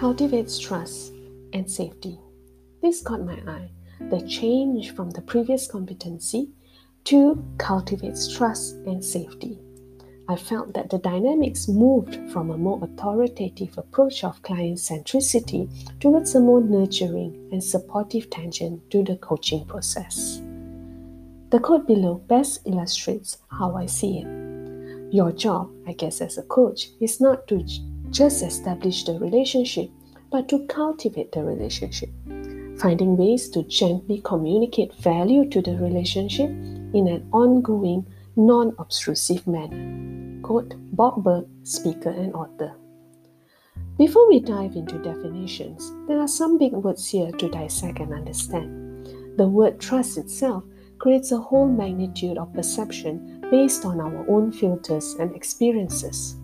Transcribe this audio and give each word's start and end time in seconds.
cultivates 0.00 0.58
trust 0.58 1.12
and 1.52 1.70
safety. 1.70 2.18
This 2.80 3.02
caught 3.02 3.20
my 3.20 3.34
eye. 3.46 3.68
The 4.08 4.26
change 4.26 4.94
from 4.94 5.10
the 5.10 5.20
previous 5.20 5.70
competency 5.70 6.48
to 7.04 7.44
cultivates 7.58 8.34
trust 8.34 8.76
and 8.86 9.04
safety. 9.04 9.58
I 10.26 10.36
felt 10.36 10.72
that 10.72 10.88
the 10.88 10.96
dynamics 10.96 11.68
moved 11.68 12.18
from 12.32 12.50
a 12.50 12.56
more 12.56 12.82
authoritative 12.82 13.76
approach 13.76 14.24
of 14.24 14.40
client 14.40 14.78
centricity 14.78 15.68
towards 16.00 16.34
a 16.34 16.40
more 16.40 16.62
nurturing 16.62 17.50
and 17.52 17.62
supportive 17.62 18.30
tangent 18.30 18.90
to 18.92 19.04
the 19.04 19.16
coaching 19.16 19.66
process. 19.66 20.40
The 21.50 21.60
quote 21.60 21.86
below 21.86 22.22
best 22.26 22.60
illustrates 22.64 23.36
how 23.50 23.76
I 23.76 23.84
see 23.84 24.20
it. 24.20 25.12
Your 25.12 25.30
job, 25.30 25.70
I 25.86 25.92
guess, 25.92 26.22
as 26.22 26.38
a 26.38 26.42
coach, 26.44 26.88
is 27.00 27.20
not 27.20 27.46
to 27.48 27.62
just 28.10 28.42
establish 28.42 29.04
the 29.04 29.18
relationship, 29.18 29.90
but 30.30 30.48
to 30.48 30.66
cultivate 30.66 31.32
the 31.32 31.42
relationship. 31.42 32.10
Finding 32.78 33.16
ways 33.16 33.48
to 33.50 33.62
gently 33.64 34.22
communicate 34.24 34.94
value 34.94 35.48
to 35.50 35.60
the 35.60 35.76
relationship 35.76 36.48
in 36.48 37.08
an 37.08 37.28
ongoing, 37.32 38.06
non 38.36 38.74
obtrusive 38.78 39.46
manner. 39.46 40.40
Quote 40.42 40.74
Bob 40.96 41.22
Burg, 41.22 41.46
speaker 41.62 42.10
and 42.10 42.32
author. 42.34 42.74
Before 43.98 44.26
we 44.28 44.40
dive 44.40 44.76
into 44.76 44.96
definitions, 45.02 45.92
there 46.08 46.18
are 46.18 46.28
some 46.28 46.56
big 46.56 46.72
words 46.72 47.06
here 47.06 47.30
to 47.32 47.50
dissect 47.50 47.98
and 48.00 48.14
understand. 48.14 49.36
The 49.36 49.46
word 49.46 49.78
trust 49.78 50.16
itself 50.16 50.64
creates 50.98 51.32
a 51.32 51.38
whole 51.38 51.68
magnitude 51.68 52.38
of 52.38 52.52
perception 52.54 53.44
based 53.50 53.84
on 53.84 54.00
our 54.00 54.24
own 54.28 54.52
filters 54.52 55.16
and 55.20 55.34
experiences. 55.34 56.36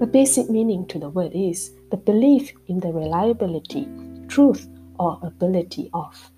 The 0.00 0.06
basic 0.06 0.48
meaning 0.48 0.86
to 0.86 0.98
the 0.98 1.10
word 1.10 1.32
is 1.34 1.72
the 1.90 1.98
belief 1.98 2.54
in 2.68 2.80
the 2.80 2.90
reliability, 2.90 3.86
truth, 4.28 4.66
or 4.98 5.20
ability 5.22 5.90
of. 5.92 6.32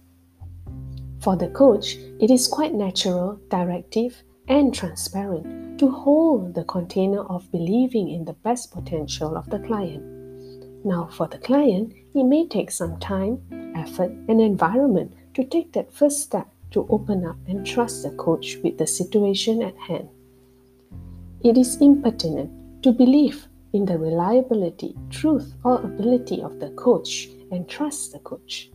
For 1.21 1.37
the 1.37 1.47
coach, 1.47 1.95
it 2.19 2.33
is 2.33 2.49
quite 2.49 2.75
natural, 2.75 3.39
directive, 3.51 4.21
and 4.49 4.75
transparent 4.75 5.79
to 5.79 5.89
hold 5.89 6.55
the 6.55 6.65
container 6.65 7.23
of 7.23 7.53
believing 7.53 8.09
in 8.09 8.25
the 8.25 8.33
best 8.33 8.73
potential 8.73 9.37
of 9.37 9.49
the 9.49 9.61
client. 9.61 10.03
Now, 10.85 11.09
for 11.13 11.29
the 11.29 11.39
client, 11.39 11.93
it 12.17 12.25
may 12.25 12.49
take 12.49 12.73
some 12.73 12.99
time, 12.99 13.39
effort, 13.77 14.11
and 14.27 14.41
environment 14.41 15.15
to 15.35 15.45
take 15.45 15.73
that 15.75 15.95
first 15.95 16.21
step 16.21 16.49
to 16.73 16.85
open 16.91 17.25
up 17.25 17.37
and 17.47 17.65
trust 17.65 18.03
the 18.03 18.11
coach 18.11 18.57
with 18.65 18.79
the 18.79 18.89
situation 18.89 19.63
at 19.63 19.77
hand. 19.77 20.09
It 21.45 21.57
is 21.57 21.77
impertinent 21.77 22.83
to 22.83 22.91
believe 22.91 23.47
in 23.73 23.84
the 23.84 23.98
reliability, 23.98 24.95
truth, 25.11 25.55
or 25.65 25.81
ability 25.81 26.42
of 26.42 26.61
the 26.61 26.70
coach 26.70 27.28
and 27.51 27.69
trust 27.69 28.12
the 28.12 28.19
coach. 28.20 28.70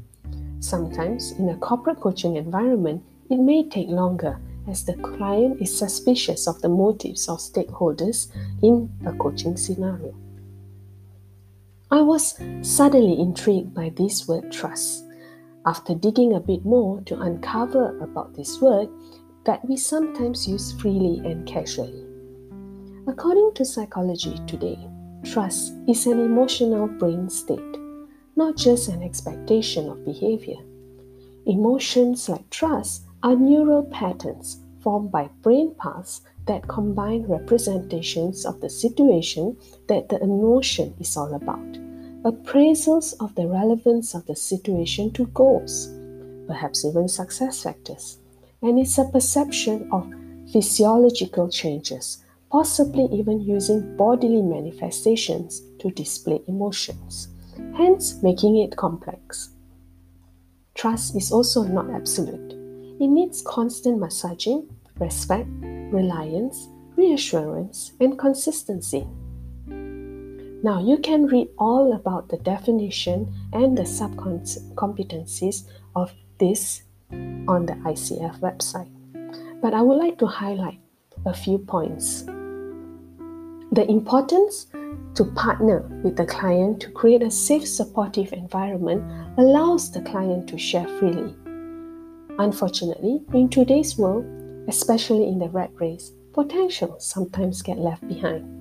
Sometimes, 0.60 1.34
in 1.34 1.50
a 1.50 1.58
corporate 1.58 2.00
coaching 2.00 2.36
environment, 2.36 3.04
it 3.30 3.38
may 3.38 3.68
take 3.68 3.90
longer 3.90 4.40
as 4.68 4.84
the 4.84 4.96
client 4.96 5.62
is 5.62 5.78
suspicious 5.78 6.48
of 6.48 6.62
the 6.62 6.70
motives 6.70 7.30
of 7.30 7.40
stakeholders 7.40 8.28
in 8.62 8.90
a 9.06 9.14
coaching 9.14 9.56
scenario. 9.56 10.14
I 11.90 12.02
was 12.02 12.38
suddenly 12.62 13.20
intrigued 13.20 13.74
by 13.74 13.94
this 13.96 14.28
word 14.28 14.52
trust 14.52 15.06
after 15.66 15.96
digging 15.96 16.34
a 16.34 16.40
bit 16.40 16.66
more 16.66 17.02
to 17.02 17.20
uncover 17.20 17.98
about 18.00 18.34
this 18.36 18.60
word 18.62 18.90
that 19.46 19.64
we 19.68 19.78
sometimes 19.78 20.48
use 20.48 20.74
freely 20.74 21.20
and 21.20 21.48
casually. 21.48 22.07
According 23.08 23.54
to 23.56 23.64
Psychology 23.64 24.38
Today, 24.48 24.78
trust 25.24 25.74
is 25.88 26.06
an 26.08 26.20
emotional 26.20 26.88
brain 26.88 27.30
state, 27.30 27.78
not 28.36 28.58
just 28.58 28.90
an 28.90 29.02
expectation 29.02 29.88
of 29.88 30.04
behavior. 30.04 30.58
Emotions 31.46 32.28
like 32.28 32.50
trust 32.50 33.04
are 33.24 33.36
neural 33.36 33.84
patterns 33.84 34.60
formed 34.82 35.10
by 35.10 35.30
brain 35.42 35.74
paths 35.80 36.20
that 36.48 36.68
combine 36.68 37.24
representations 37.28 38.46
of 38.46 38.60
the 38.60 38.70
situation 38.70 39.56
that 39.88 40.10
the 40.10 40.22
emotion 40.22 40.94
is 41.00 41.16
all 41.16 41.34
about 41.34 41.78
appraisals 42.26 43.14
of 43.22 43.34
the 43.36 43.48
relevance 43.48 44.14
of 44.14 44.26
the 44.26 44.36
situation 44.36 45.12
to 45.12 45.28
goals, 45.28 45.88
perhaps 46.46 46.84
even 46.84 47.08
success 47.08 47.64
factors, 47.64 48.18
and 48.62 48.78
it's 48.78 48.98
a 48.98 49.06
perception 49.06 49.88
of 49.94 50.12
physiological 50.52 51.50
changes, 51.50 52.26
possibly 52.52 53.06
even 53.12 53.42
using 53.42 53.96
bodily 53.98 54.42
manifestations 54.42 55.62
to 55.80 55.92
display 55.92 56.42
emotions, 56.48 57.30
hence 57.76 58.22
making 58.24 58.58
it 58.58 58.76
complex. 58.76 59.50
Trust 60.76 61.16
is 61.16 61.32
also 61.32 61.64
not 61.64 61.90
absolute. 61.90 62.54
It 63.00 63.08
needs 63.08 63.42
constant 63.42 64.00
massaging, 64.00 64.68
respect, 65.00 65.48
reliance, 65.92 66.70
reassurance, 66.96 67.94
and 68.00 68.18
consistency. 68.18 69.08
Now, 70.64 70.82
you 70.84 70.98
can 70.98 71.28
read 71.28 71.50
all 71.58 71.94
about 71.94 72.30
the 72.30 72.38
definition 72.38 73.32
and 73.54 73.78
the 73.78 73.84
subcompetencies 73.84 75.68
of 75.96 76.12
this 76.40 76.84
on 77.12 77.66
the 77.66 77.74
ICF 77.86 78.40
website. 78.40 78.90
But 79.62 79.74
I 79.74 79.82
would 79.82 79.98
like 79.98 80.18
to 80.20 80.26
highlight 80.26 80.80
a 81.26 81.34
few 81.34 81.58
points. 81.58 82.26
The 83.72 83.90
importance 83.90 84.68
to 85.16 85.26
partner 85.36 85.80
with 86.04 86.16
the 86.16 86.26
client 86.26 86.80
to 86.82 86.92
create 86.92 87.22
a 87.22 87.30
safe, 87.30 87.68
supportive 87.68 88.32
environment 88.32 89.04
allows 89.38 89.92
the 89.92 90.02
client 90.02 90.48
to 90.50 90.58
share 90.58 90.88
freely. 91.00 91.36
Unfortunately, 92.40 93.24
in 93.34 93.50
today's 93.50 93.98
world, 93.98 94.26
especially 94.68 95.28
in 95.28 95.40
the 95.40 95.50
rat 95.50 95.72
race, 95.76 96.12
potential 96.34 96.96
sometimes 97.00 97.62
get 97.62 97.78
left 97.78 98.08
behind. 98.08 98.54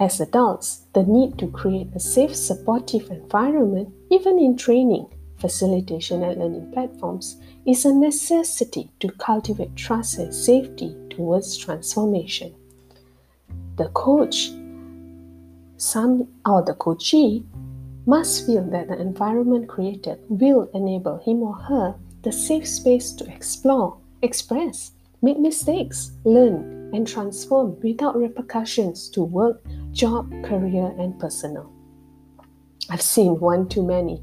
As 0.00 0.20
adults, 0.20 0.86
the 0.92 1.04
need 1.04 1.38
to 1.38 1.46
create 1.46 1.88
a 1.94 2.00
safe, 2.00 2.34
supportive 2.34 3.10
environment, 3.10 3.94
even 4.10 4.38
in 4.38 4.56
training, 4.56 5.06
facilitation, 5.38 6.22
and 6.22 6.40
learning 6.40 6.72
platforms, 6.72 7.40
is 7.64 7.84
a 7.84 7.94
necessity 7.94 8.90
to 9.00 9.08
cultivate 9.12 9.76
trust 9.76 10.18
and 10.18 10.34
safety 10.34 10.94
towards 11.08 11.56
transformation. 11.56 12.54
The 13.76 13.88
coach, 13.88 14.52
some 15.76 16.28
or 16.46 16.62
the 16.62 16.74
coachee, 16.74 17.44
must 18.06 18.46
feel 18.46 18.62
that 18.70 18.88
the 18.88 19.00
environment 19.00 19.68
created 19.68 20.18
will 20.28 20.70
enable 20.74 21.18
him 21.18 21.42
or 21.42 21.54
her 21.54 21.94
the 22.22 22.32
safe 22.32 22.66
space 22.68 23.12
to 23.12 23.30
explore, 23.32 23.96
express, 24.22 24.92
make 25.22 25.38
mistakes, 25.38 26.12
learn, 26.24 26.90
and 26.94 27.06
transform 27.06 27.78
without 27.80 28.16
repercussions 28.16 29.08
to 29.10 29.22
work, 29.22 29.62
job, 29.92 30.30
career, 30.44 30.94
and 30.98 31.18
personal. 31.18 31.70
I've 32.90 33.02
seen 33.02 33.40
one 33.40 33.68
too 33.68 33.82
many 33.82 34.22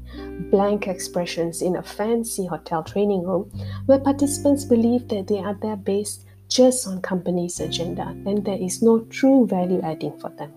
blank 0.50 0.86
expressions 0.86 1.62
in 1.62 1.76
a 1.76 1.82
fancy 1.82 2.46
hotel 2.46 2.82
training 2.84 3.24
room 3.24 3.50
where 3.86 3.98
participants 3.98 4.64
believe 4.64 5.08
that 5.08 5.26
they 5.26 5.38
are 5.38 5.54
there 5.60 5.76
based 5.76 6.24
just 6.52 6.86
on 6.86 7.00
company's 7.00 7.60
agenda 7.60 8.08
and 8.26 8.44
there 8.44 8.60
is 8.60 8.82
no 8.82 9.00
true 9.10 9.46
value 9.46 9.80
adding 9.82 10.18
for 10.18 10.30
them. 10.30 10.52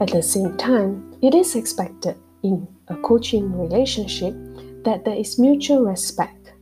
At 0.00 0.10
the 0.10 0.22
same 0.22 0.56
time, 0.56 1.16
it 1.22 1.34
is 1.34 1.54
expected 1.54 2.16
in 2.42 2.66
a 2.88 2.96
coaching 2.96 3.52
relationship 3.56 4.34
that 4.84 5.04
there 5.04 5.14
is 5.14 5.38
mutual 5.38 5.84
respect. 5.84 6.52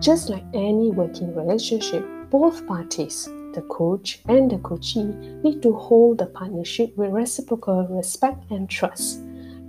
Just 0.00 0.30
like 0.30 0.44
any 0.54 0.90
working 0.90 1.34
relationship, 1.34 2.04
both 2.30 2.66
parties 2.66 3.28
the 3.52 3.62
coach 3.62 4.22
and 4.28 4.50
the 4.50 4.58
coachee 4.58 5.04
need 5.44 5.62
to 5.62 5.72
hold 5.74 6.18
the 6.18 6.26
partnership 6.26 6.96
with 6.96 7.10
reciprocal 7.10 7.86
respect 7.88 8.50
and 8.50 8.68
trust, 8.68 9.20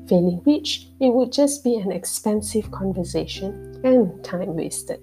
failing 0.07 0.41
which 0.45 0.87
it 0.99 1.13
would 1.13 1.31
just 1.31 1.63
be 1.63 1.75
an 1.75 1.91
expensive 1.91 2.71
conversation 2.71 3.81
and 3.83 4.23
time 4.23 4.55
wasted. 4.55 5.01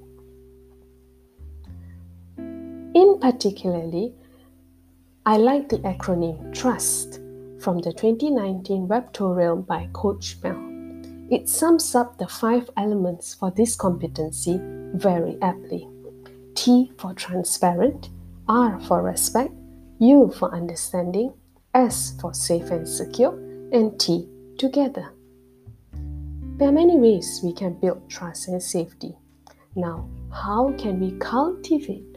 Particularly, 3.20 4.14
I 5.26 5.37
like 5.37 5.69
the 5.69 5.78
acronym 5.78 6.55
TRUST 6.55 7.20
from 7.61 7.78
the 7.78 7.93
2019 7.93 8.88
webtorial 8.88 9.67
by 9.67 9.88
Coach 9.93 10.37
Mel. 10.43 10.58
It 11.31 11.49
sums 11.49 11.94
up 11.94 12.19
the 12.19 12.26
five 12.26 12.70
elements 12.76 13.34
for 13.34 13.50
this 13.50 13.76
competency 13.76 14.58
very 14.94 15.37
aptly. 15.43 15.88
T 16.55 16.90
for 16.99 17.14
transparent, 17.14 18.08
R 18.49 18.81
for 18.81 19.02
respect, 19.02 19.52
U 20.00 20.32
for 20.37 20.52
understanding, 20.55 21.32
S 21.75 22.14
for 22.20 22.34
safe 22.34 22.70
and 22.70 22.88
secure, 22.88 23.34
and 23.72 24.00
T 24.00 24.28
together. 24.58 25.12
There 25.93 26.69
are 26.69 26.72
many 26.72 26.96
ways 26.96 27.40
we 27.44 27.52
can 27.52 27.75
build 27.75 28.11
trust 28.11 28.49
and 28.49 28.62
safety. 28.62 29.14
Now, 29.76 30.08
how 30.32 30.75
can 30.76 30.99
we 30.99 31.12
cultivate, 31.19 32.09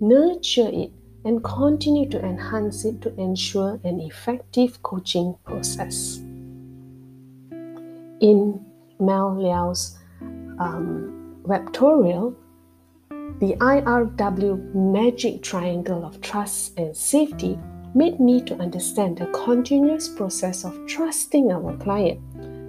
nurture 0.00 0.68
it, 0.72 0.92
and 1.24 1.44
continue 1.44 2.08
to 2.08 2.24
enhance 2.24 2.84
it 2.84 3.00
to 3.02 3.14
ensure 3.20 3.78
an 3.84 4.00
effective 4.00 4.82
coaching 4.82 5.36
process? 5.44 6.16
In 8.20 8.64
Mel 8.98 9.36
Liao's 9.36 9.98
um, 10.58 11.36
webtorial, 11.44 12.34
the 13.40 13.54
IRW 13.56 14.74
magic 14.74 15.42
triangle 15.42 16.04
of 16.04 16.20
trust 16.20 16.78
and 16.78 16.94
safety 16.94 17.58
made 17.94 18.20
me 18.20 18.40
to 18.42 18.54
understand 18.56 19.18
the 19.18 19.26
continuous 19.26 20.08
process 20.08 20.64
of 20.64 20.86
trusting 20.86 21.50
our 21.50 21.76
client, 21.78 22.20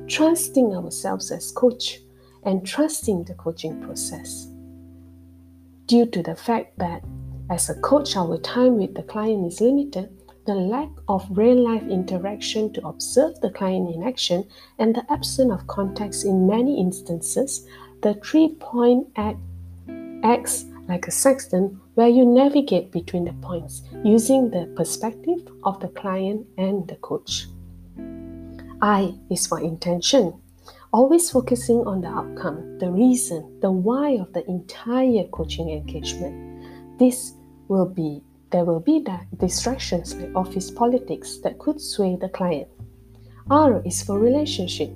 trusting 0.09 0.73
ourselves 0.73 1.31
as 1.31 1.51
coach, 1.51 1.99
and 2.43 2.65
trusting 2.65 3.23
the 3.25 3.33
coaching 3.35 3.81
process. 3.81 4.47
Due 5.85 6.05
to 6.07 6.23
the 6.23 6.35
fact 6.35 6.77
that 6.79 7.03
as 7.51 7.69
a 7.69 7.75
coach, 7.81 8.15
our 8.15 8.37
time 8.37 8.77
with 8.77 8.95
the 8.95 9.03
client 9.03 9.45
is 9.45 9.59
limited, 9.59 10.09
the 10.47 10.55
lack 10.55 10.89
of 11.09 11.27
real 11.37 11.61
life 11.61 11.83
interaction 11.83 12.71
to 12.71 12.87
observe 12.87 13.39
the 13.41 13.49
client 13.49 13.93
in 13.93 14.03
action, 14.03 14.47
and 14.79 14.95
the 14.95 15.05
absence 15.11 15.51
of 15.51 15.67
context 15.67 16.23
in 16.23 16.47
many 16.47 16.79
instances, 16.79 17.67
the 18.01 18.13
three 18.25 18.55
point 18.55 19.05
act 19.17 19.37
acts 20.23 20.65
like 20.87 21.07
a 21.07 21.11
sextant 21.11 21.77
where 21.95 22.07
you 22.07 22.25
navigate 22.25 22.89
between 22.89 23.25
the 23.25 23.33
points 23.33 23.81
using 24.03 24.49
the 24.49 24.65
perspective 24.77 25.39
of 25.63 25.79
the 25.81 25.89
client 25.89 26.47
and 26.57 26.87
the 26.87 26.95
coach. 26.95 27.47
I 28.81 29.13
is 29.29 29.45
for 29.45 29.59
intention, 29.59 30.39
always 30.93 31.29
focusing 31.29 31.85
on 31.85 31.99
the 31.99 32.07
outcome, 32.07 32.77
the 32.79 32.89
reason, 32.89 33.59
the 33.59 33.71
why 33.71 34.11
of 34.11 34.31
the 34.31 34.47
entire 34.49 35.25
coaching 35.25 35.69
engagement. 35.69 36.47
This 36.97 37.33
will 37.71 37.85
be 37.87 38.21
there 38.51 38.65
will 38.65 38.81
be 38.81 39.01
distractions 39.37 40.13
like 40.15 40.35
office 40.35 40.69
politics 40.69 41.37
that 41.41 41.57
could 41.57 41.79
sway 41.79 42.17
the 42.19 42.27
client. 42.27 42.67
R 43.49 43.81
is 43.85 44.03
for 44.03 44.19
relationship. 44.19 44.91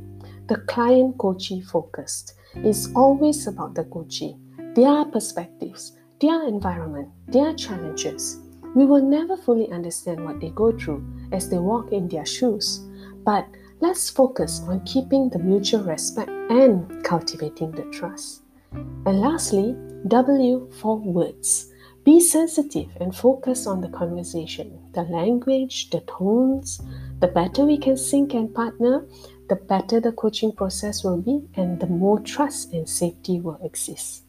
The 0.48 0.58
client 0.68 1.18
coachee 1.18 1.62
focused 1.62 2.34
is 2.66 2.92
always 2.94 3.48
about 3.48 3.76
the 3.76 3.86
coachee, 3.86 4.36
their 4.76 5.06
perspectives, 5.06 5.94
their 6.20 6.46
environment, 6.46 7.08
their 7.30 7.54
challenges. 7.54 8.40
We 8.76 8.86
will 8.86 9.02
never 9.02 9.38
fully 9.38 9.72
understand 9.72 10.26
what 10.26 10.42
they 10.42 10.50
go 10.50 10.78
through 10.78 11.02
as 11.32 11.50
they 11.50 11.60
walk 11.60 11.94
in 11.94 12.10
their 12.10 12.26
shoes, 12.26 12.82
but 13.24 13.48
let's 13.80 14.10
focus 14.10 14.62
on 14.68 14.84
keeping 14.84 15.30
the 15.30 15.40
mutual 15.40 15.84
respect 15.84 16.30
and 16.50 17.04
cultivating 17.06 17.72
the 17.72 17.86
trust. 17.86 18.42
And 18.74 19.22
lastly, 19.22 19.78
W 20.10 20.70
for 20.82 21.00
words. 21.00 21.72
Be 22.06 22.22
sensitive 22.22 22.90
and 23.02 23.16
focus 23.16 23.66
on 23.66 23.82
the 23.82 23.90
conversation, 23.90 24.80
the 24.94 25.02
language, 25.04 25.90
the 25.90 26.02
tones. 26.02 26.80
The 27.20 27.28
better 27.28 27.66
we 27.66 27.78
can 27.78 27.98
sync 27.98 28.36
and 28.36 28.54
partner, 28.54 29.06
the 29.50 29.56
better 29.56 30.00
the 30.00 30.12
coaching 30.12 30.52
process 30.52 31.04
will 31.04 31.18
be, 31.18 31.42
and 31.56 31.80
the 31.80 31.88
more 31.88 32.20
trust 32.20 32.74
and 32.74 32.88
safety 32.88 33.40
will 33.42 33.60
exist. 33.64 34.24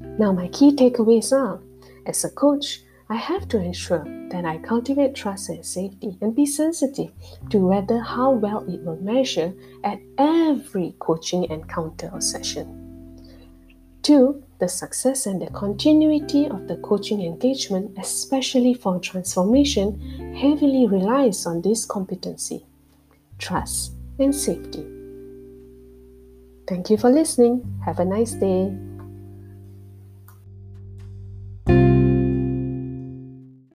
Now, 0.00 0.32
my 0.32 0.46
key 0.48 0.70
takeaways 0.70 1.32
are 1.32 1.60
as 2.06 2.24
a 2.24 2.30
coach, 2.30 2.82
I 3.08 3.16
have 3.16 3.48
to 3.48 3.58
ensure 3.58 4.04
that 4.30 4.44
I 4.44 4.58
cultivate 4.58 5.14
trust 5.14 5.48
and 5.48 5.66
safety 5.66 6.16
and 6.20 6.34
be 6.34 6.46
sensitive 6.46 7.10
to 7.50 7.58
whether 7.58 7.98
how 7.98 8.30
well 8.30 8.64
it 8.68 8.80
will 8.84 9.00
measure 9.02 9.52
at 9.82 9.98
every 10.16 10.94
coaching 11.00 11.44
encounter 11.50 12.10
or 12.12 12.20
session. 12.20 12.75
Two, 14.06 14.40
the 14.60 14.68
success 14.68 15.26
and 15.26 15.42
the 15.42 15.50
continuity 15.50 16.46
of 16.46 16.68
the 16.68 16.76
coaching 16.76 17.20
engagement, 17.22 17.98
especially 17.98 18.72
for 18.72 19.00
transformation, 19.00 19.98
heavily 20.36 20.86
relies 20.86 21.44
on 21.44 21.60
this 21.60 21.84
competency 21.84 22.64
trust 23.40 23.94
and 24.20 24.32
safety. 24.32 24.86
Thank 26.68 26.88
you 26.88 26.98
for 26.98 27.10
listening. 27.10 27.80
Have 27.84 27.98
a 27.98 28.04
nice 28.04 28.34
day. 28.34 28.72